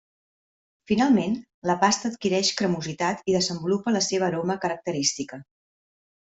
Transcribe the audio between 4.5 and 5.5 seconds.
característica.